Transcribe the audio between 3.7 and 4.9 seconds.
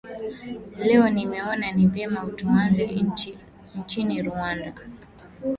nchini rwanda